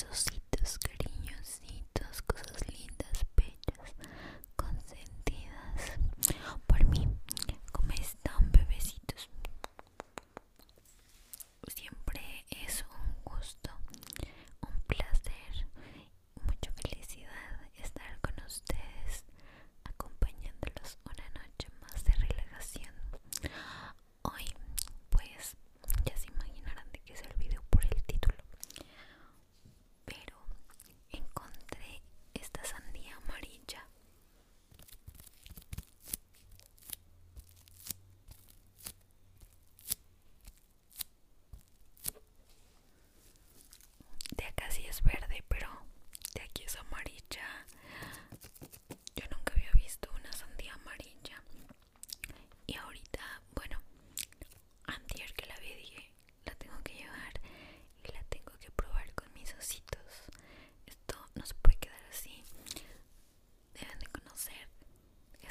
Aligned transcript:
Jesus. 0.00 0.29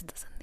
No 0.03 0.14
se 0.16 0.38